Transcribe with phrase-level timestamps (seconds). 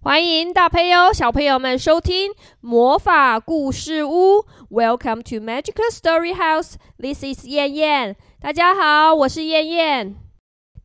[0.00, 4.44] 欢迎大朋友、小朋友们收听魔法故事屋。
[4.70, 6.74] Welcome to Magical Story House.
[6.98, 8.16] This is 燕燕。
[8.40, 10.14] 大家好，我是燕燕。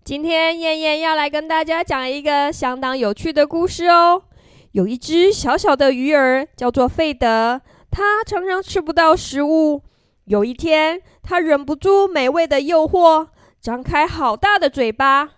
[0.04, 4.23] 今天燕燕要来跟大家讲一个相当有趣的故事哦。
[4.71, 7.61] 有一只小小的鱼儿，叫做费德，
[7.91, 9.84] 它常常吃不到食物。
[10.25, 13.27] 有一天，它忍不住美味的诱惑，
[13.61, 15.30] 张开好大的嘴巴，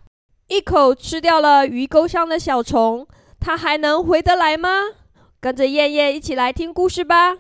[0.48, 3.06] 一口吃掉了鱼钩上的小虫。
[3.46, 4.70] 它还能回得来吗？
[5.40, 7.38] 跟着燕燕一起来听故事吧。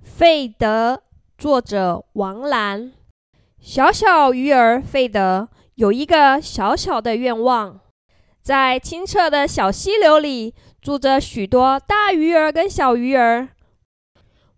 [0.00, 1.02] 费德，
[1.36, 2.92] 作者王兰。
[3.60, 7.78] 小小鱼儿费德有一个小小的愿望，
[8.40, 13.50] 在清澈的小溪流里住着许多大鱼儿跟小鱼儿。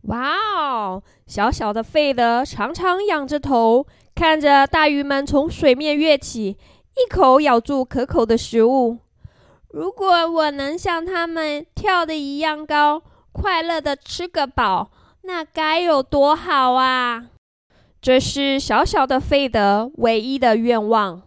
[0.03, 1.03] 哇哦！
[1.27, 3.85] 小小的费德常常仰着头，
[4.15, 6.57] 看着大鱼们从水面跃起，
[6.97, 8.99] 一口咬住可口的食物。
[9.75, 17.27] 如果我能像他们跳的一样高，快乐的吃个饱，那该有多好啊！
[18.01, 21.23] 这是小小的费德唯一的愿望。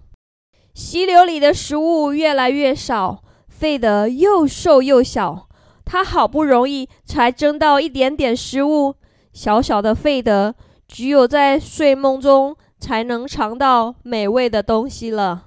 [0.74, 5.50] 溪流里的食物越来越少，费德又瘦又小，
[5.84, 8.96] 他好不容易才争到一点点食物。
[9.34, 10.56] 小小的费德
[10.88, 15.47] 只有在睡梦中才能尝到美味的东西了。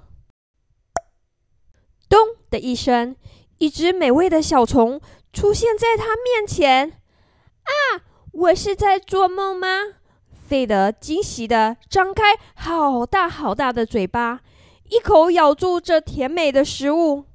[2.11, 3.15] 咚的一声，
[3.59, 4.99] 一只美味的小虫
[5.31, 6.89] 出现在他面前。
[7.63, 8.03] 啊！
[8.33, 9.67] 我是在做梦吗？
[10.45, 14.41] 费德惊喜地张开好大好大的嘴巴，
[14.89, 17.27] 一口咬住这甜美的食物。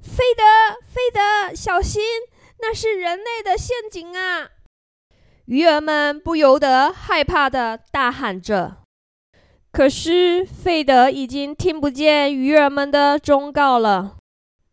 [0.00, 0.44] 费德，
[0.86, 2.00] 费德，小心！
[2.60, 4.50] 那是人类的陷阱啊！
[5.46, 8.76] 鱼儿们不由得害怕地大喊着。
[9.78, 14.16] 可是费德已经听不见鱼儿们的忠告了。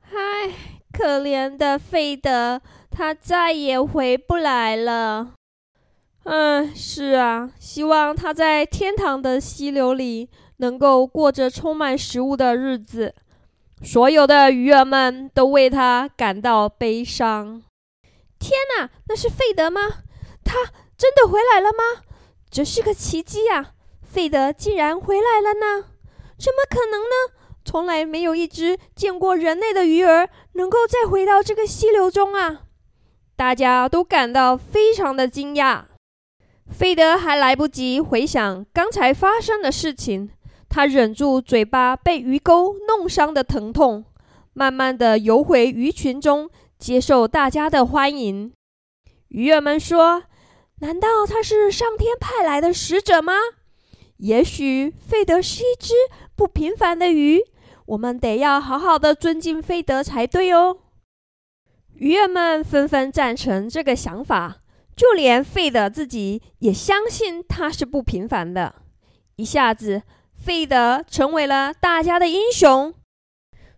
[0.02, 0.52] 唉，
[0.92, 5.34] 可怜的费德，他再也回不来了。
[6.24, 10.28] 嗯，是啊，希望他在天堂的溪流里
[10.58, 13.14] 能够过着充满食物的日子。
[13.84, 17.62] 所有的鱼儿们都为他感到悲伤。
[18.40, 19.82] 天哪，那是费德吗？
[20.44, 20.56] 他
[20.98, 22.02] 真的回来了吗？
[22.50, 23.74] 这是个奇迹呀！
[24.06, 25.88] 费德竟然回来了呢？
[26.38, 27.34] 怎么可能呢？
[27.66, 32.62] 从来没有一只见过人类的鱼儿能够再回到这个溪流中啊！
[33.36, 35.86] 大家都感到非常的惊讶。
[36.70, 40.30] 费德还来不及回想刚才发生的事情，
[40.70, 44.06] 他忍住嘴巴被鱼钩弄伤的疼痛，
[44.54, 48.54] 慢慢的游回鱼群中，接受大家的欢迎。
[49.30, 50.24] 鱼儿们说
[50.82, 53.34] ：“难道他是上天派来的使者吗？”
[54.18, 55.94] 也许费德是一只
[56.36, 57.42] 不平凡的鱼，
[57.86, 60.78] 我们得要好好的尊敬费德才对哦。
[61.96, 64.58] 鱼儿们纷纷赞成这个想法，
[64.96, 68.76] 就连费德自己也相信他是不平凡的。
[69.36, 72.94] 一下子，费德成为了大家的英雄。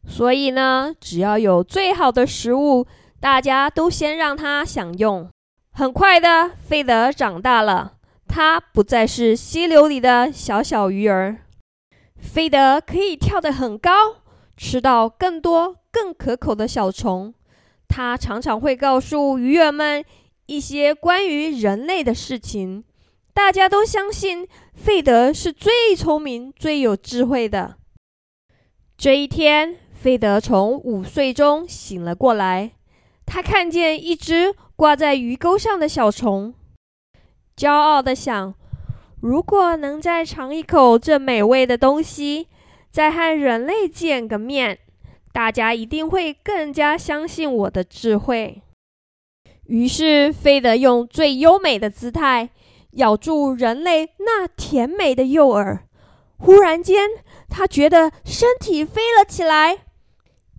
[0.07, 2.87] 所以呢，只要有最好的食物，
[3.19, 5.29] 大家都先让他享用。
[5.71, 7.96] 很快的，费德长大了。
[8.27, 11.37] 它不再是溪流里的小小鱼儿，
[12.19, 13.91] 费德可以跳得很高，
[14.55, 17.33] 吃到更多更可口的小虫。
[17.87, 20.03] 他常常会告诉鱼儿们
[20.45, 22.83] 一些关于人类的事情。
[23.33, 27.77] 大家都相信费德是最聪明、最有智慧的。
[28.97, 32.71] 这一天，费德从午睡中醒了过来，
[33.25, 36.53] 他看见一只挂在鱼钩上的小虫。
[37.57, 38.53] 骄傲的想：
[39.19, 42.47] 如果能再尝一口这美味的东西，
[42.91, 44.77] 再和人类见个面，
[45.33, 48.61] 大家一定会更加相信我的智慧。
[49.65, 52.51] 于是，费德用最优美的姿态
[52.91, 55.79] 咬住人类那甜美的诱饵。
[56.37, 57.09] 忽然间，
[57.49, 59.79] 他觉得身体飞了起来，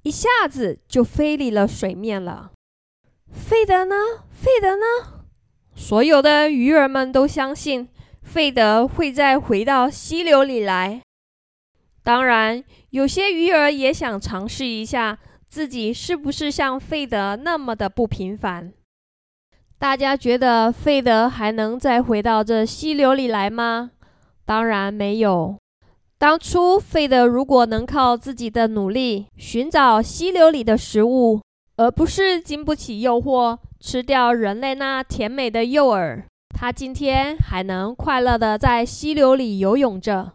[0.03, 2.51] 一下子就飞离了水面了。
[3.31, 3.95] 费德呢？
[4.33, 5.18] 费德呢？
[5.81, 7.89] 所有的鱼儿们都相信
[8.23, 11.01] 费德会再回到溪流里来。
[12.03, 18.73] 当然，有些鱼儿也想尝试一下自己是不是像费德那么的不平凡。
[19.79, 23.93] 大家觉得费德还能再回到这溪流里来吗？
[24.45, 25.57] 当然没有。
[26.19, 31.41] 当初费德如果能靠自己的努力寻找溪流里的食物，
[31.79, 33.59] 而不是经不起诱惑。
[33.81, 40.33] 吃掉人类那甜美的诱饵，它今天还能快乐的在溪流里游泳着。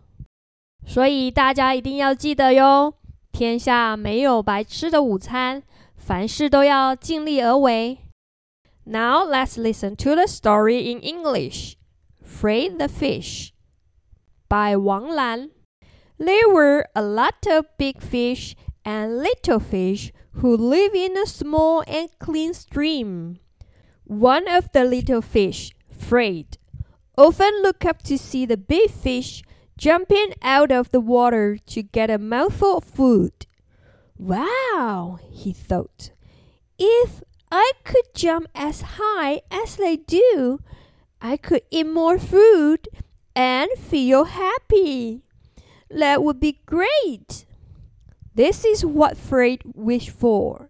[0.87, 2.93] 所以大家一定要记得哟，
[3.33, 5.61] 天下没有白吃的午餐。
[5.97, 7.97] 凡事都要尽力而为。
[8.85, 11.75] Now let's listen to the story in English.
[12.21, 13.51] Free the Fish
[14.49, 15.51] by Wang Lan.
[16.17, 21.83] There were a lot of big fish and little fish who live in a small
[21.87, 23.39] and clean stream.
[24.05, 26.57] One of the little fish, Fred,
[27.17, 29.43] often looked up to see the big fish
[29.77, 33.45] jumping out of the water to get a mouthful of food.
[34.17, 36.11] Wow, he thought.
[36.77, 40.59] If I could jump as high as they do,
[41.21, 42.89] I could eat more food
[43.35, 45.21] and feel happy.
[45.89, 47.45] That would be great.
[48.35, 50.69] This is what Fred wished for.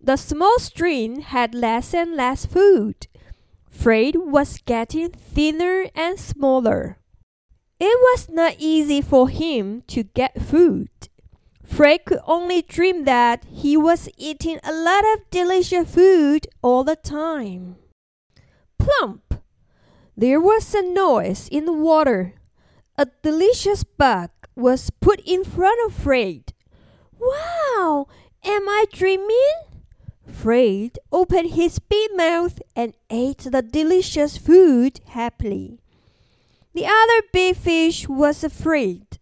[0.00, 3.08] The small stream had less and less food.
[3.68, 6.98] Fred was getting thinner and smaller.
[7.80, 10.88] It was not easy for him to get food.
[11.64, 16.96] Fred could only dream that he was eating a lot of delicious food all the
[16.96, 17.76] time.
[18.78, 19.42] Plump!
[20.16, 22.34] There was a noise in the water.
[22.98, 26.54] A delicious bug was put in front of Fred.
[27.18, 28.06] Wow!
[28.42, 29.52] Am I dreaming?
[30.26, 35.78] Fred opened his big mouth and ate the delicious food happily.
[36.72, 39.18] The other big fish was afraid.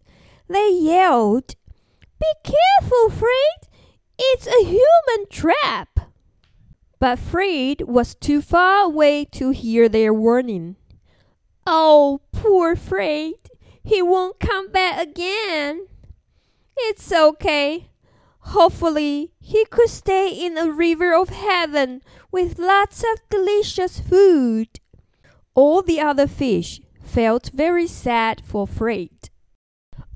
[0.49, 1.57] They yelled,
[2.21, 3.69] Be careful, Fred!
[4.17, 6.13] It's a human trap!
[7.01, 10.77] But Fred was too far away to hear their warning.
[11.67, 13.44] Oh, poor Fred!
[13.85, 15.87] He won't come back again.
[16.77, 17.91] It's okay.
[18.41, 22.03] Hopefully, he could stay in a river of heaven
[22.33, 24.81] with lots of delicious food.
[25.55, 29.31] All the other fish felt very sad for Fred.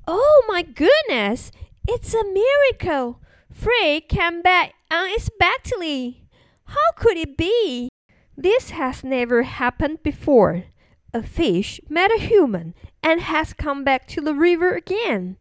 [0.07, 1.51] Oh my goodness!
[1.87, 3.21] It's a miracle!
[3.51, 6.25] Fred came back unexpectedly.
[6.65, 7.89] How could it be?
[8.35, 10.63] This has never happened before.
[11.11, 15.37] A fish met a human and has come back to the river again.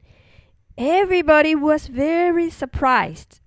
[0.79, 3.41] Everybody was very surprised.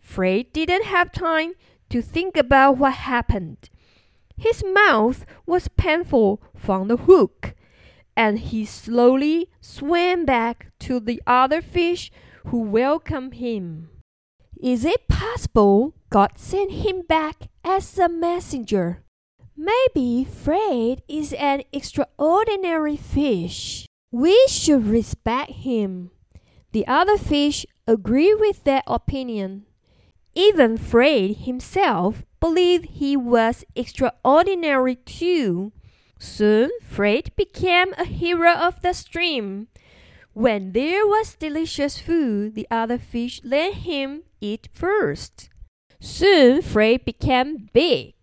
[0.00, 1.52] Fred didn't have time
[1.90, 3.70] to think about what happened.
[4.36, 7.54] His mouth was painful from the hook,
[8.16, 12.10] and he slowly swam back to the other fish
[12.46, 13.88] who welcomed him.
[14.60, 19.04] Is it possible God sent him back as a messenger?
[19.64, 23.86] Maybe Fred is an extraordinary fish.
[24.10, 26.10] We should respect him.
[26.72, 29.66] The other fish agree with that opinion.
[30.34, 35.70] Even Fred himself believed he was extraordinary too.
[36.18, 39.68] Soon Fred became a hero of the stream.
[40.32, 45.50] When there was delicious food, the other fish let him eat first.
[46.00, 48.14] Soon Fred became big.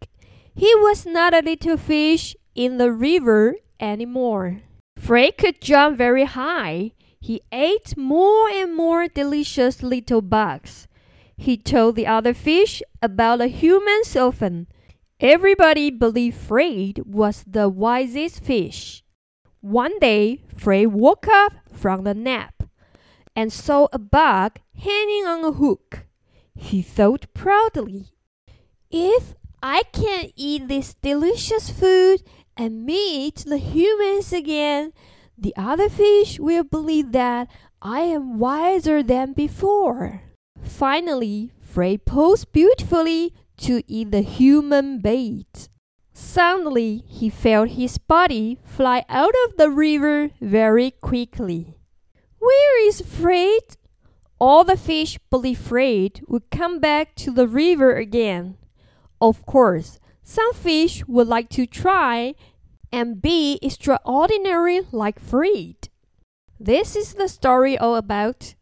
[0.59, 4.57] He was not a little fish in the river anymore.
[4.97, 6.91] Frey could jump very high.
[7.21, 10.89] He ate more and more delicious little bugs.
[11.37, 14.67] He told the other fish about the humans often.
[15.21, 19.01] Everybody believed Frey was the wisest fish.
[19.61, 22.63] One day, Frey woke up from the nap
[23.33, 26.05] and saw a bug hanging on a hook.
[26.53, 28.07] He thought proudly,
[28.91, 32.23] If I can eat this delicious food
[32.55, 34.93] and meet the humans again,
[35.37, 37.47] the other fish will believe that
[37.81, 40.23] I am wiser than before.
[40.61, 45.69] Finally, Fred posed beautifully to eat the human bait.
[46.13, 51.77] Suddenly, he felt his body fly out of the river very quickly.
[52.39, 53.77] Where is Fred?
[54.39, 58.58] All the fish believed Fred would come back to the river again.
[59.18, 62.34] Of course, some fish would like to try
[62.90, 65.88] and be extraordinary like Fred.
[66.58, 68.54] This is the story all about.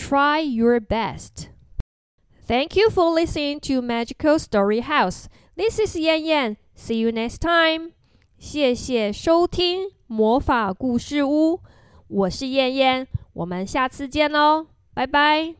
[0.00, 5.28] best，try your best。Thank you for listening to Magical Story House.
[5.56, 6.56] This is Yan Yan.
[6.74, 7.92] See you next time.
[8.38, 11.60] 谢谢收听魔法故事屋，
[12.08, 15.59] 我是燕燕，我们下次见喽，拜拜。